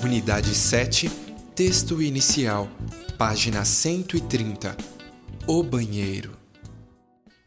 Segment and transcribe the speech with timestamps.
[0.00, 1.10] Unidade 7,
[1.56, 2.68] texto inicial,
[3.18, 4.76] página 130.
[5.44, 6.36] O banheiro.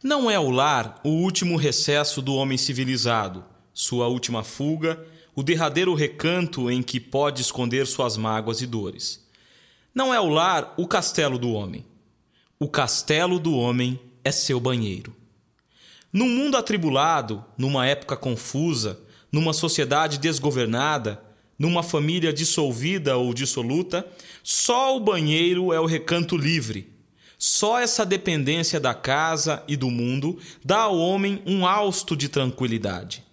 [0.03, 5.01] Não é o lar o último recesso do homem civilizado, sua última fuga,
[5.33, 9.25] o derradeiro recanto em que pode esconder suas mágoas e dores.
[9.95, 11.85] Não é o lar o castelo do homem.
[12.59, 15.15] O castelo do homem é seu banheiro.
[16.11, 18.99] Num mundo atribulado, numa época confusa,
[19.31, 21.30] numa sociedade desgovernada,
[21.61, 24.03] numa família dissolvida ou dissoluta,
[24.41, 26.89] só o banheiro é o recanto livre.
[27.37, 33.23] Só essa dependência da casa e do mundo dá ao homem um hausto de tranquilidade.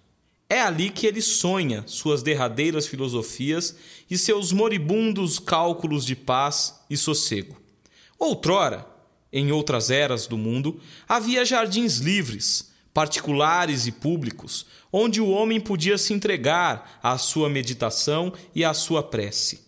[0.46, 3.74] É ali que ele sonha suas derradeiras filosofias
[4.10, 7.56] e seus moribundos cálculos de paz e sossego.
[8.18, 8.86] Outrora,
[9.32, 12.67] em outras eras do mundo, havia jardins livres,
[12.98, 19.04] particulares e públicos, onde o homem podia se entregar à sua meditação e à sua
[19.04, 19.60] prece.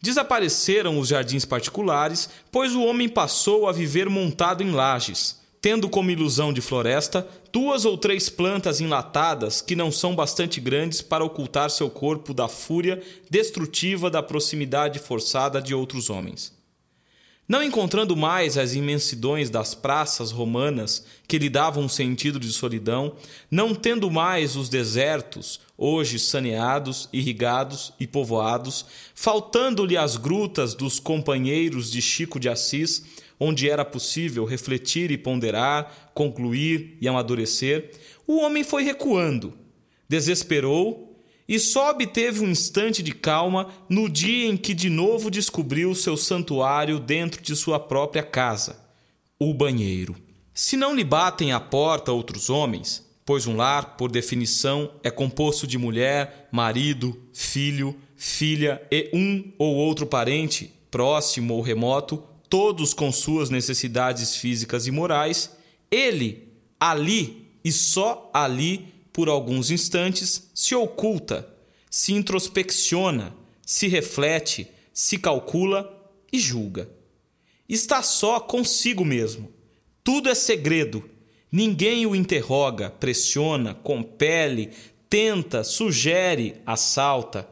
[0.00, 6.10] Desapareceram os jardins particulares, pois o homem passou a viver montado em lajes, tendo como
[6.10, 11.68] ilusão de floresta duas ou três plantas enlatadas que não são bastante grandes para ocultar
[11.68, 16.57] seu corpo da fúria destrutiva da proximidade forçada de outros homens.
[17.48, 23.16] Não encontrando mais as imensidões das praças romanas que lhe davam um sentido de solidão,
[23.50, 31.90] não tendo mais os desertos, hoje saneados, irrigados e povoados, faltando-lhe as grutas dos companheiros
[31.90, 33.02] de Chico de Assis,
[33.40, 37.92] onde era possível refletir e ponderar, concluir e amadurecer,
[38.26, 39.54] o homem foi recuando,
[40.06, 41.07] desesperou
[41.48, 46.16] e só obteve um instante de calma no dia em que de novo descobriu seu
[46.16, 48.78] santuário dentro de sua própria casa,
[49.38, 50.14] o banheiro.
[50.52, 55.66] Se não lhe batem à porta outros homens, pois um lar, por definição, é composto
[55.66, 63.12] de mulher, marido, filho, filha e um ou outro parente, próximo ou remoto, todos com
[63.12, 65.56] suas necessidades físicas e morais,
[65.90, 66.48] ele,
[66.80, 68.86] ali e só ali,
[69.18, 71.52] por alguns instantes, se oculta,
[71.90, 73.34] se introspecciona,
[73.66, 75.92] se reflete, se calcula
[76.32, 76.88] e julga.
[77.68, 79.52] Está só consigo mesmo.
[80.04, 81.02] Tudo é segredo.
[81.50, 84.70] Ninguém o interroga, pressiona, compele,
[85.10, 87.48] tenta, sugere, assalta.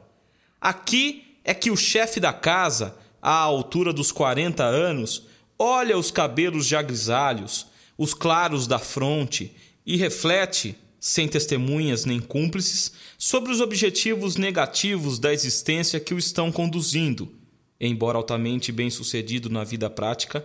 [0.60, 5.26] Aqui é que o chefe da casa, à altura dos 40 anos,
[5.58, 7.66] olha os cabelos já grisalhos,
[7.98, 9.52] os claros da fronte
[9.84, 16.50] e reflete sem testemunhas nem cúmplices, sobre os objetivos negativos da existência que o estão
[16.50, 17.32] conduzindo,
[17.80, 20.44] embora altamente bem-sucedido na vida prática,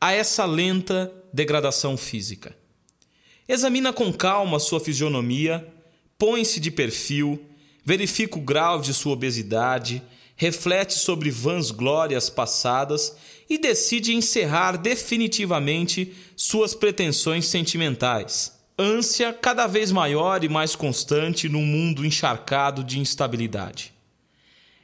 [0.00, 2.56] a essa lenta degradação física.
[3.46, 5.68] Examina com calma sua fisionomia,
[6.16, 7.44] põe-se de perfil,
[7.84, 10.02] verifica o grau de sua obesidade,
[10.36, 13.14] reflete sobre vãs glórias passadas
[13.48, 21.64] e decide encerrar definitivamente suas pretensões sentimentais ânsia cada vez maior e mais constante num
[21.64, 23.92] mundo encharcado de instabilidade.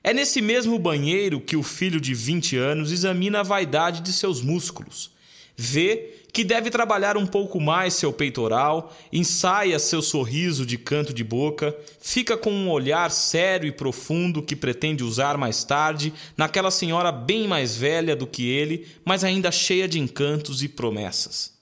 [0.02, 4.42] É nesse mesmo banheiro que o filho de 20 anos examina a vaidade de seus
[4.42, 5.12] músculos.
[5.56, 11.22] Vê que deve trabalhar um pouco mais seu peitoral, ensaia seu sorriso de canto de
[11.22, 17.12] boca, fica com um olhar sério e profundo que pretende usar mais tarde naquela senhora
[17.12, 21.54] bem mais velha do que ele, mas ainda cheia de encantos e promessas.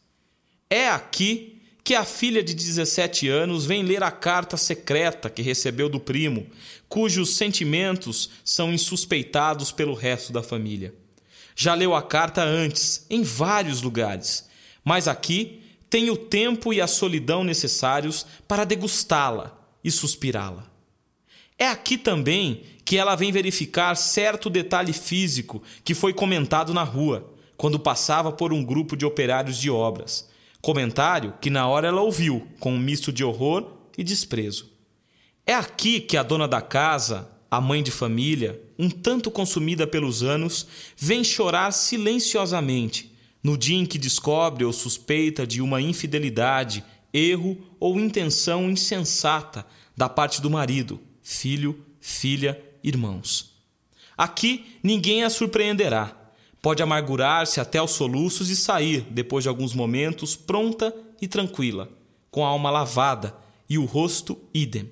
[0.71, 1.52] É aqui
[1.85, 6.47] que a filha de 17 anos vem ler a carta secreta que recebeu do primo,
[6.89, 10.95] cujos sentimentos são insuspeitados pelo resto da família.
[11.57, 14.49] Já leu a carta antes, em vários lugares,
[14.85, 15.61] mas aqui
[15.91, 20.71] tem o tempo e a solidão necessários para degustá-la e suspirá-la.
[21.59, 27.33] É aqui também que ela vem verificar certo detalhe físico que foi comentado na rua,
[27.57, 30.32] quando passava por um grupo de operários de obras
[30.63, 33.69] Comentário que na hora ela ouviu, com um misto de horror
[33.99, 34.71] e desprezo.
[35.45, 40.23] É aqui que a dona da casa, a mãe de família, um tanto consumida pelos
[40.23, 40.67] anos,
[40.97, 43.13] vem chorar silenciosamente
[43.43, 49.67] no dia em que descobre ou suspeita de uma infidelidade, erro ou intenção insensata
[49.97, 53.53] da parte do marido, filho, filha, irmãos.
[54.17, 56.22] Aqui ninguém a surpreenderá
[56.63, 61.91] Pode amargurar-se até aos soluços e sair, depois de alguns momentos, pronta e tranquila,
[62.31, 63.37] com a alma lavada
[63.69, 64.89] e o rosto idem,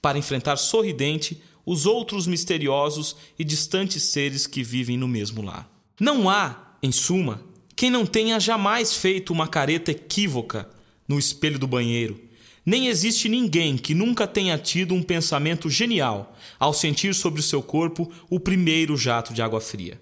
[0.00, 5.68] para enfrentar sorridente os outros misteriosos e distantes seres que vivem no mesmo lar.
[5.98, 7.42] Não há, em suma,
[7.74, 10.70] quem não tenha jamais feito uma careta equívoca
[11.08, 12.20] no espelho do banheiro,
[12.64, 17.60] Nem existe ninguém que nunca tenha tido um pensamento genial ao sentir sobre o seu
[17.60, 20.00] corpo o primeiro jato de água fria.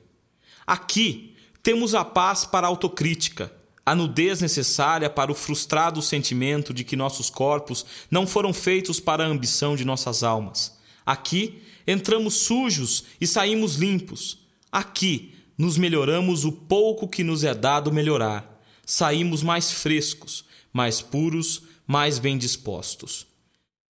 [0.71, 1.35] Aqui
[1.65, 3.53] temos a paz para a autocrítica,
[3.85, 9.25] a nudez necessária para o frustrado sentimento de que nossos corpos não foram feitos para
[9.25, 10.79] a ambição de nossas almas.
[11.05, 14.47] Aqui entramos sujos e saímos limpos.
[14.71, 18.63] Aqui nos melhoramos o pouco que nos é dado melhorar.
[18.87, 23.27] Saímos mais frescos, mais puros, mais bem dispostos.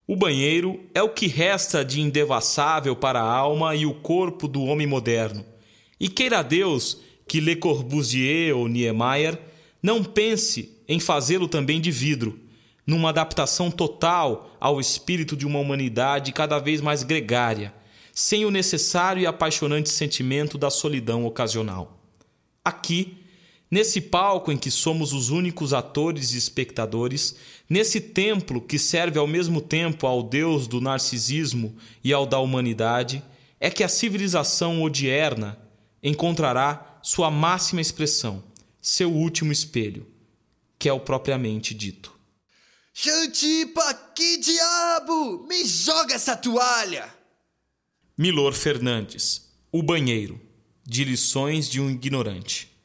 [0.07, 4.63] O banheiro é o que resta de indevassável para a alma e o corpo do
[4.65, 5.56] homem moderno.
[5.99, 9.39] E queira Deus que Le Corbusier ou Niemeyer
[9.83, 12.39] não pense em fazê-lo também de vidro,
[12.87, 17.75] numa adaptação total ao espírito de uma humanidade cada vez mais gregária,
[18.13, 22.01] sem o necessário e apaixonante sentimento da solidão ocasional.
[22.65, 23.19] Aqui,
[23.71, 27.37] nesse palco em que somos os únicos atores e espectadores,
[27.69, 33.23] nesse templo que serve ao mesmo tempo ao Deus do narcisismo e ao da humanidade,
[33.59, 35.59] é que a civilização odierna
[36.03, 38.45] encontrará sua máxima expressão,
[38.81, 40.07] seu último espelho,
[40.79, 42.13] que é o propriamente dito.
[42.93, 45.47] Xantipa, que diabo!
[45.47, 47.13] Me joga essa toalha!
[48.17, 50.41] Milor Fernandes, O Banheiro,
[50.83, 52.76] de Lições de um Ignorante.